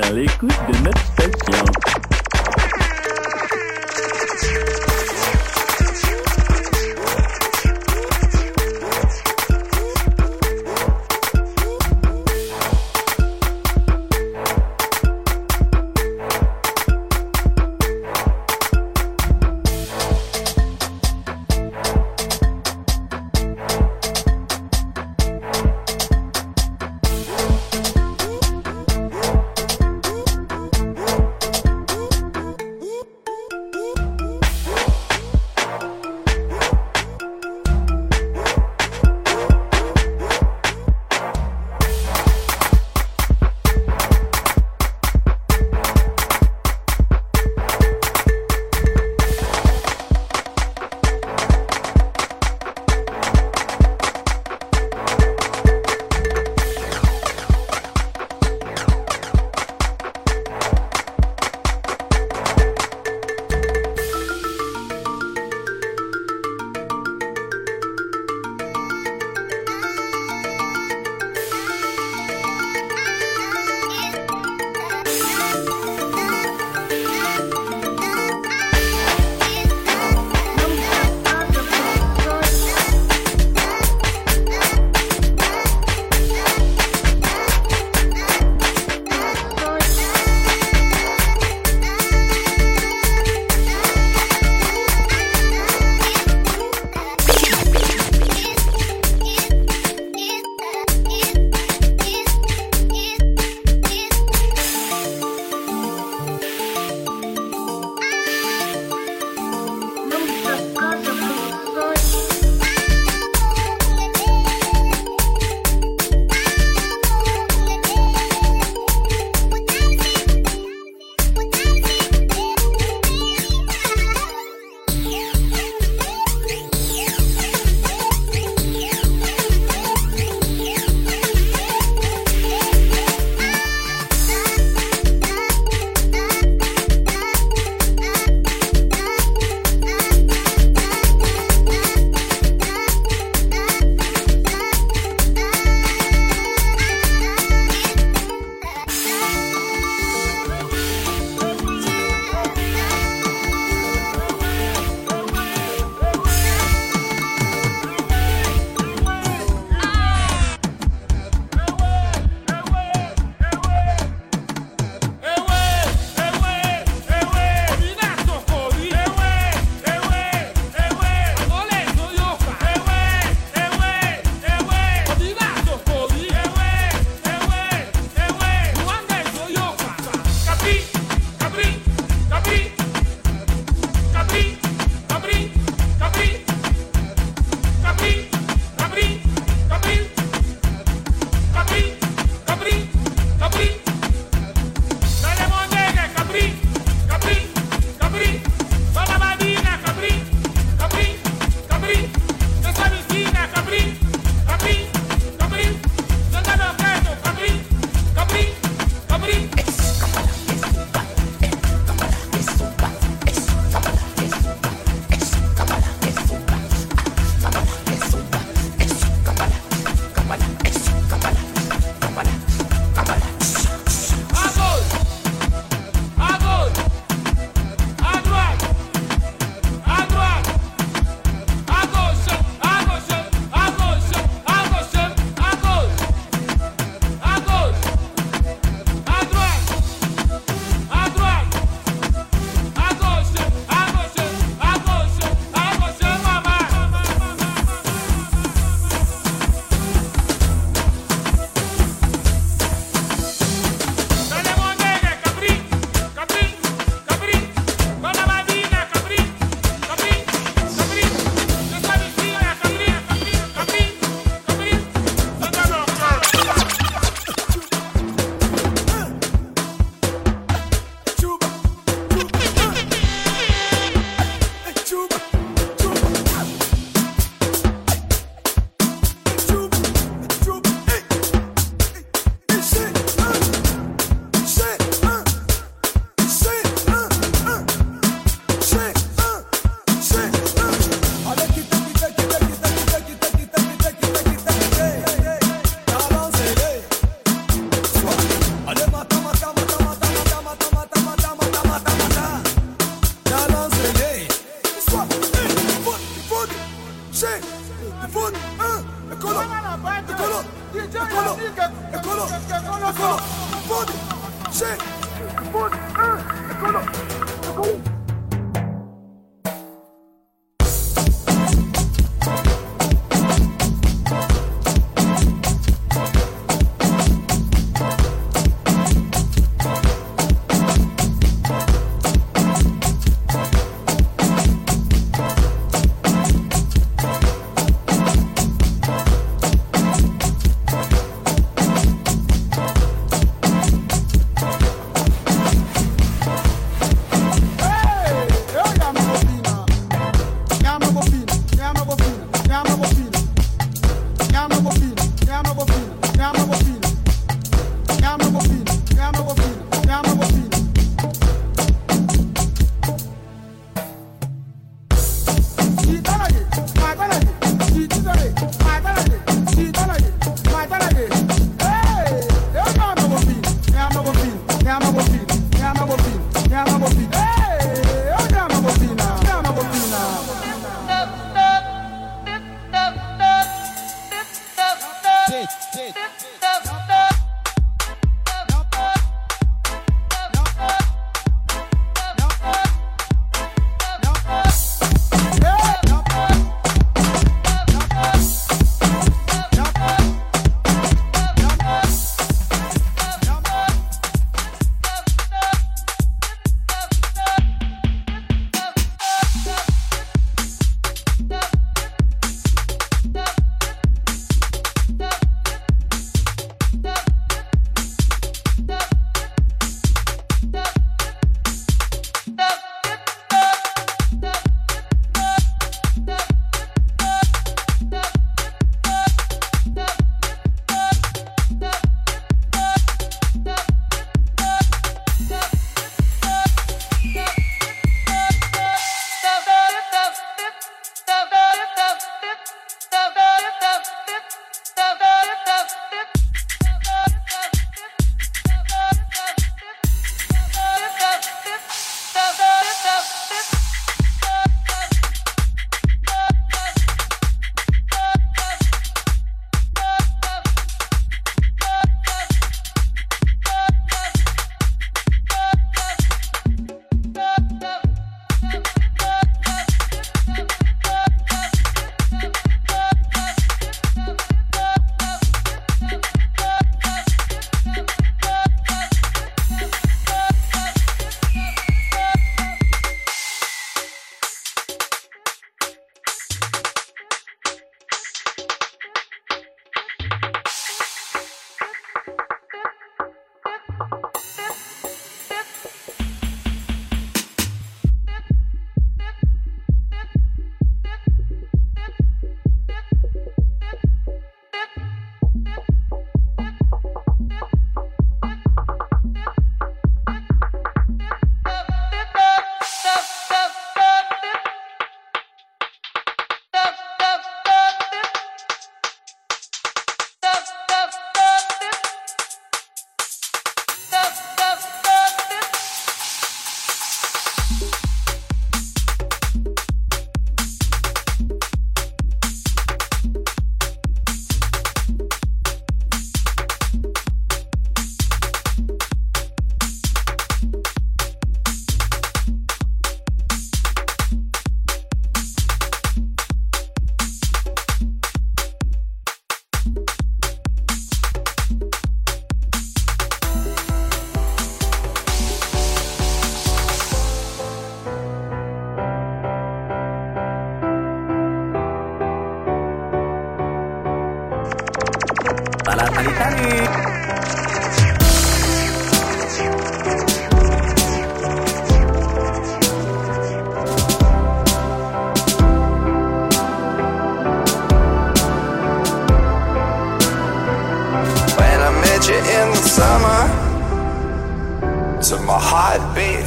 à 0.00 0.10
l'écoute 0.10 0.54
de 0.68 0.84
notre 0.84 1.04
station. 1.06 1.61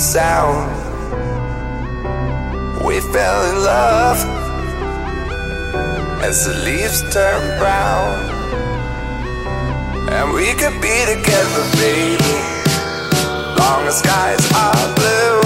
sound. 0.02 0.70
We 2.86 3.00
fell 3.00 3.40
in 3.52 3.64
love 3.64 4.18
as 6.22 6.46
the 6.46 6.54
leaves 6.64 7.02
turn 7.14 7.58
brown. 7.60 8.34
And 10.10 10.34
we 10.34 10.54
could 10.54 10.80
be 10.82 10.98
together, 11.06 11.64
baby, 11.78 12.36
long 13.60 13.88
as 13.88 14.00
skies 14.00 14.44
are 14.54 14.96
blue. 14.96 15.42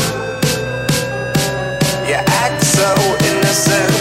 You 2.07 2.15
act 2.15 2.63
so 2.63 2.89
innocent. 3.29 3.98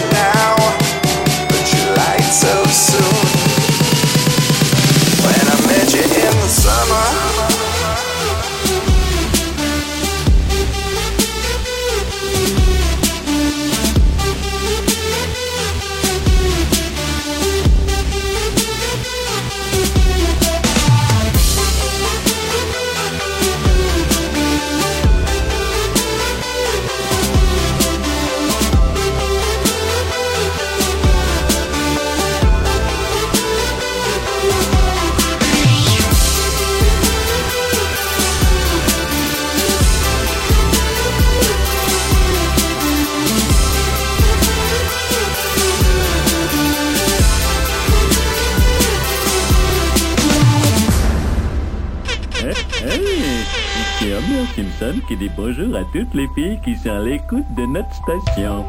Simpson 54.59 55.00
qui 55.07 55.17
dit 55.17 55.31
bonjour 55.37 55.77
à 55.77 55.85
toutes 55.93 56.12
les 56.15 56.27
filles 56.35 56.59
qui 56.65 56.75
sont 56.75 56.91
à 56.91 56.99
l'écoute 56.99 57.47
de 57.57 57.65
notre 57.67 57.95
station. 57.95 58.65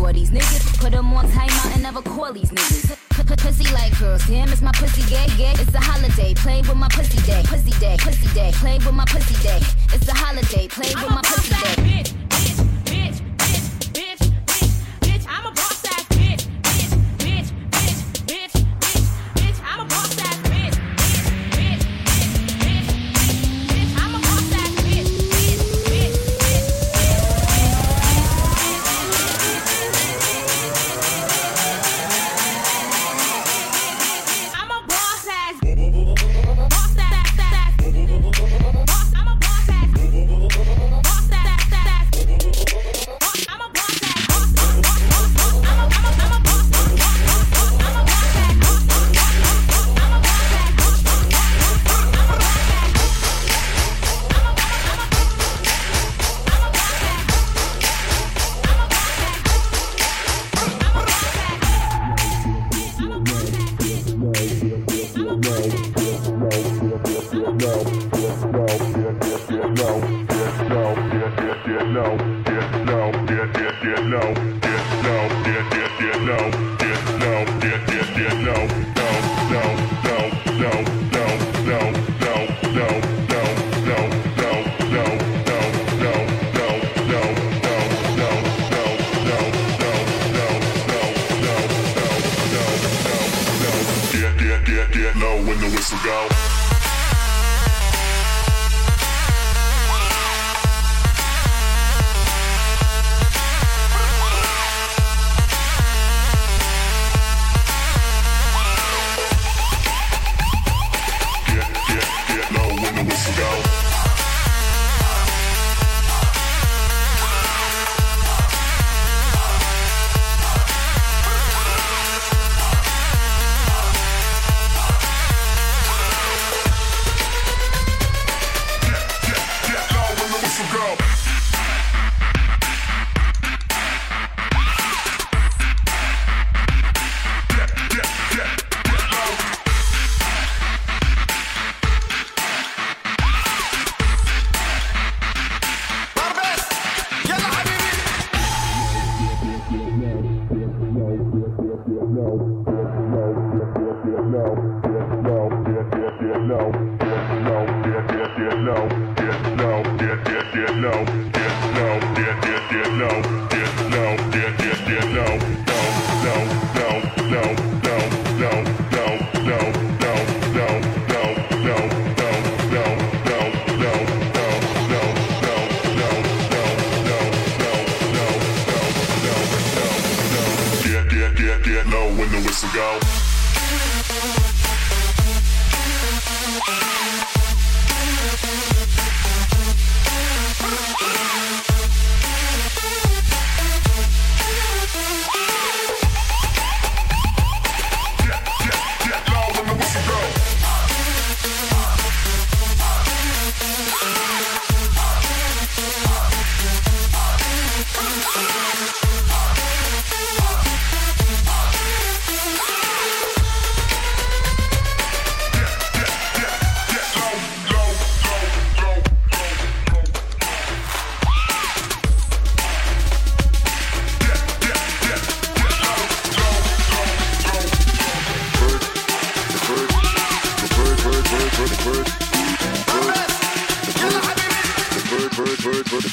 store 0.00 0.12
these 0.12 0.30
niggas. 0.30 0.80
Put 0.80 0.92
them 0.92 1.12
on 1.12 1.26
timeout 1.26 1.74
and 1.74 1.82
never 1.82 2.02
call 2.02 2.32
these 2.32 2.50
niggas. 2.50 2.96
Pussy 3.40 3.72
like 3.72 3.98
girls, 3.98 4.26
damn, 4.26 4.48
it's 4.48 4.60
my 4.60 4.72
pussy 4.72 5.02
gay, 5.08 5.26
gay. 5.36 5.52
It's 5.62 5.74
a 5.74 5.80
holiday, 5.80 6.34
play 6.34 6.60
with 6.60 6.76
my 6.76 6.88
pussy 6.88 7.20
day, 7.26 7.42
pussy 7.46 7.72
day, 7.78 7.96
pussy 7.98 8.28
day, 8.34 8.50
play 8.54 8.78
with 8.78 8.92
my 8.92 9.04
pussy 9.06 9.36
day. 9.42 9.60
It's 9.94 10.08
a 10.08 10.14
holiday, 10.14 10.68
play 10.68 10.92
with 10.94 11.10
my 11.10 11.22
pussy 11.22 12.12
day. 12.14 12.19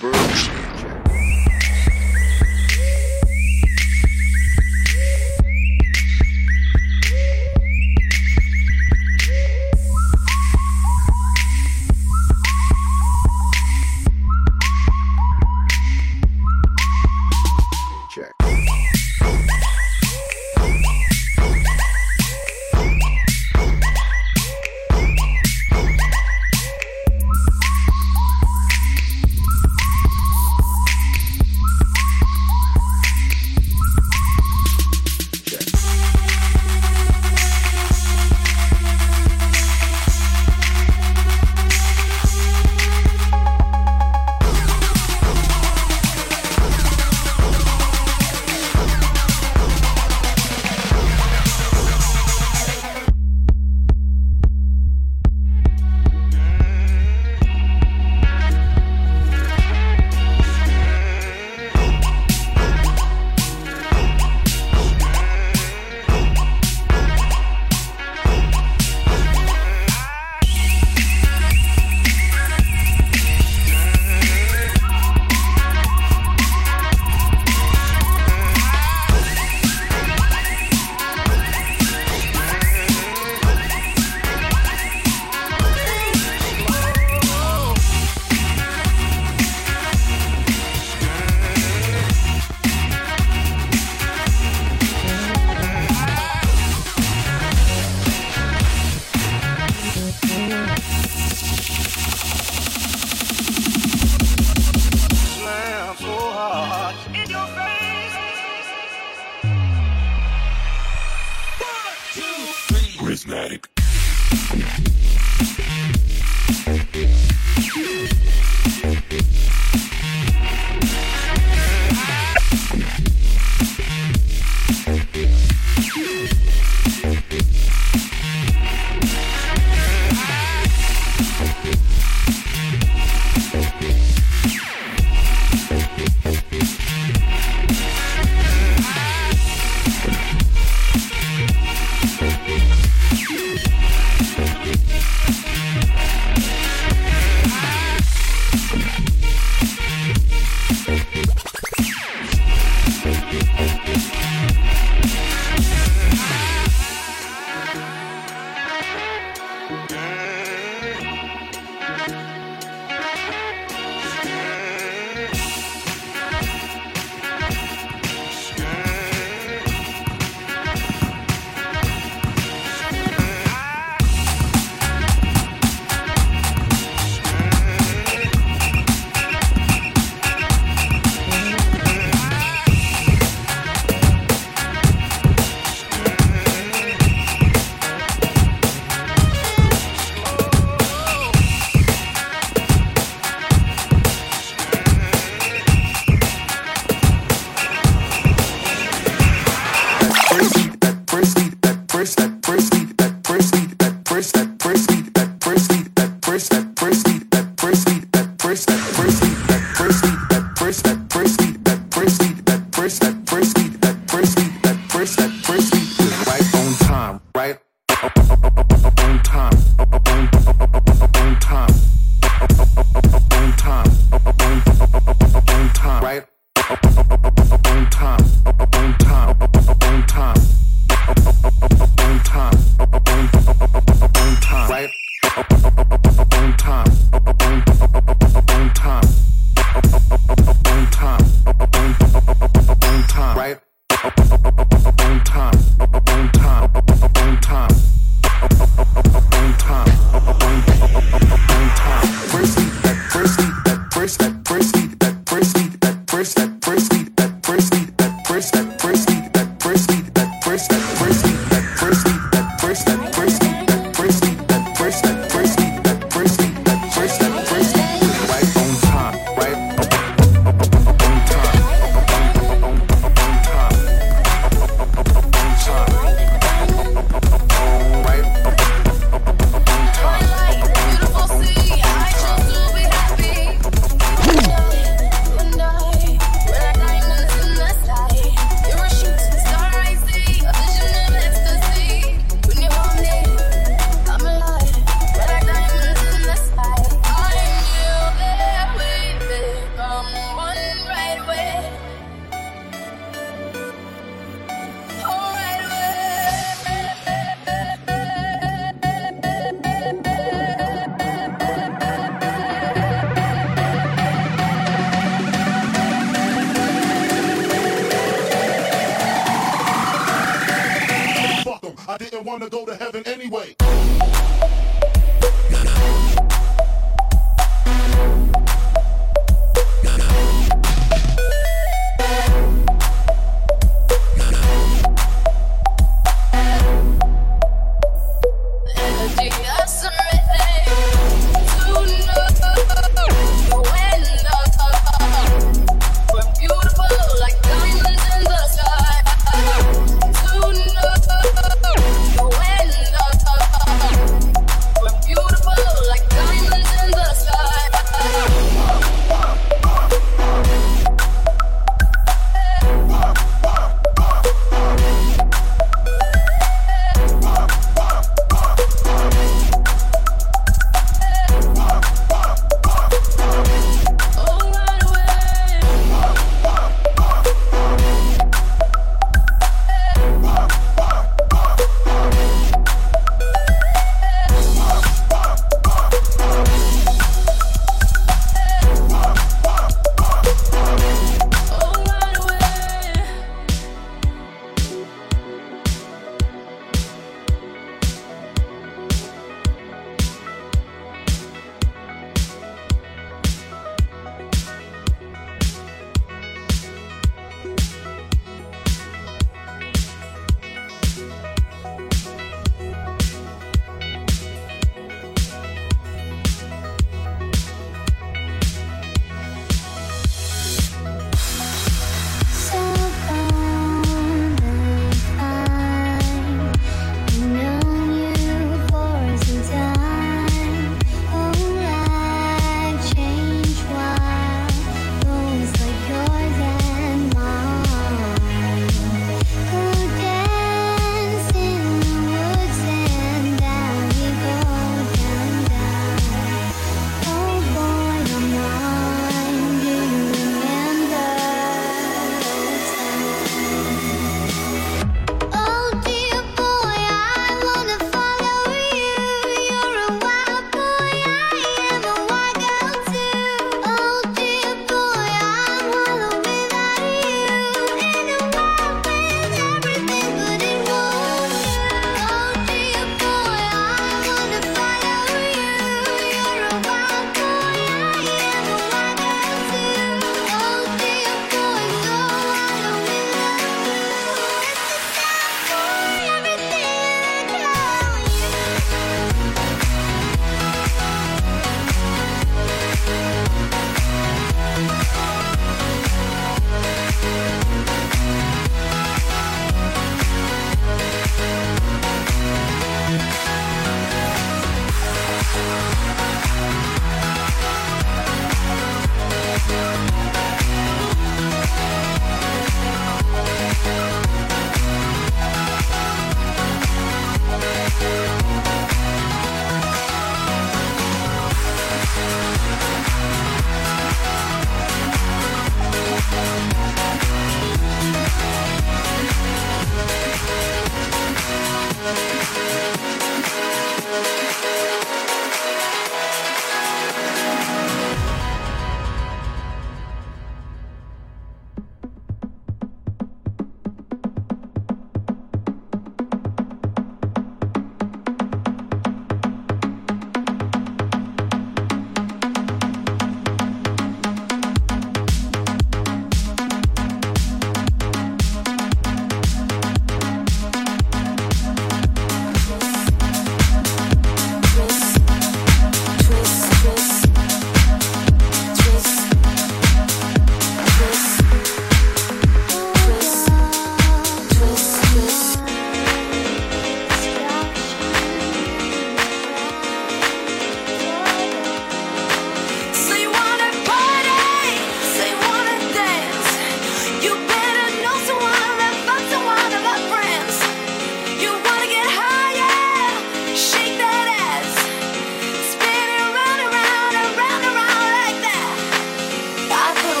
bird 0.00 0.14
changer. 0.14 1.03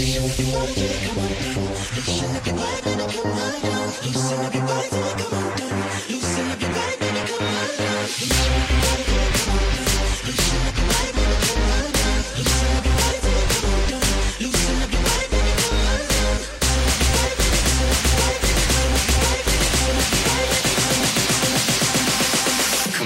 Come 0.00 0.08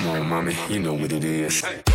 on, 0.06 0.28
mommy, 0.28 0.56
you 0.68 0.78
know 0.78 0.94
what 0.94 1.10
it 1.10 1.24
is. 1.24 1.93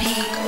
party. 0.00 0.47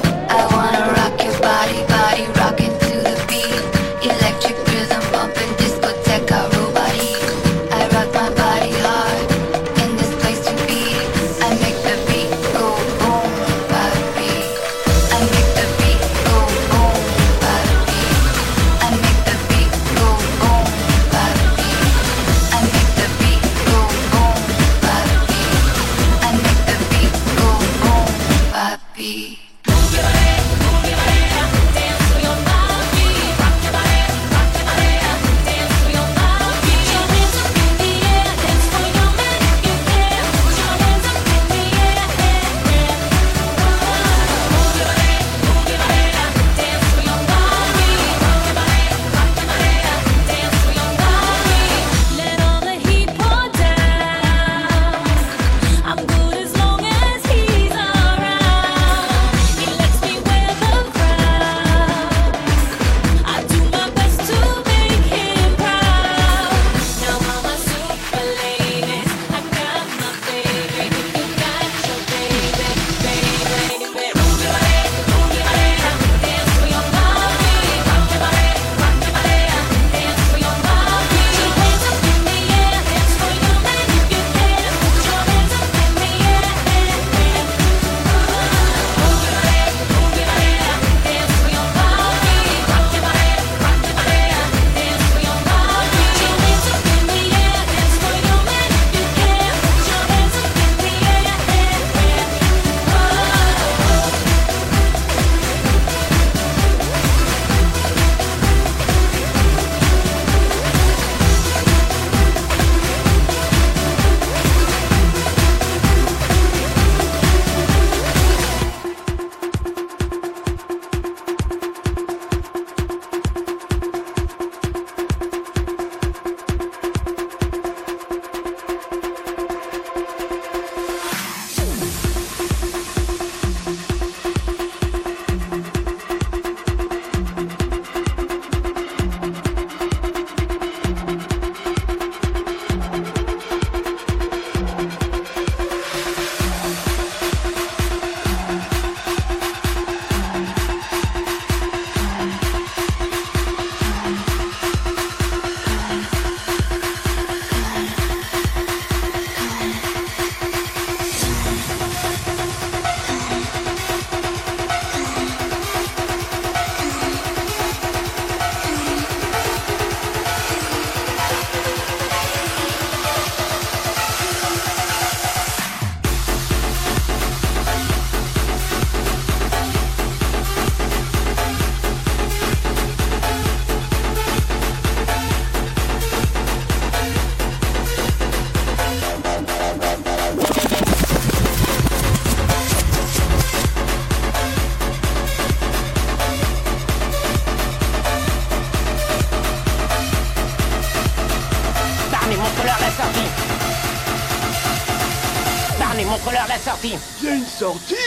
sorti. 207.61 208.00